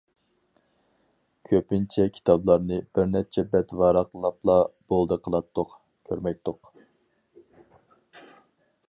كۆپىنچە 1.49 2.05
كىتابلارنى 2.15 2.79
بىرنەچچە 2.97 3.45
بەت 3.53 3.75
ۋاراقلاپلا 3.83 4.57
بولدى 4.95 5.21
قىلاتتۇق، 5.29 5.77
كۆرمەيتتۇق. 6.11 6.75